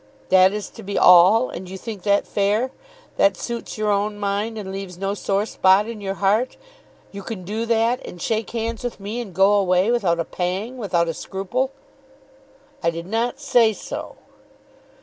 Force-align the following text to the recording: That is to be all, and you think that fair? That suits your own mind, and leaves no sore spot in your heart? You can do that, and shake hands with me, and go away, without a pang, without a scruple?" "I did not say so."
That 0.29 0.51
is 0.51 0.71
to 0.71 0.81
be 0.81 0.97
all, 0.97 1.51
and 1.51 1.69
you 1.69 1.77
think 1.77 2.01
that 2.01 2.25
fair? 2.25 2.71
That 3.17 3.37
suits 3.37 3.77
your 3.77 3.91
own 3.91 4.17
mind, 4.17 4.57
and 4.57 4.71
leaves 4.71 4.97
no 4.97 5.13
sore 5.13 5.45
spot 5.45 5.87
in 5.87 6.01
your 6.01 6.15
heart? 6.15 6.57
You 7.11 7.21
can 7.21 7.43
do 7.43 7.67
that, 7.67 8.03
and 8.03 8.19
shake 8.19 8.49
hands 8.49 8.83
with 8.83 8.99
me, 8.99 9.21
and 9.21 9.31
go 9.31 9.51
away, 9.53 9.91
without 9.91 10.19
a 10.19 10.25
pang, 10.25 10.79
without 10.79 11.07
a 11.07 11.13
scruple?" 11.13 11.69
"I 12.81 12.89
did 12.89 13.05
not 13.05 13.39
say 13.39 13.73
so." 13.73 14.15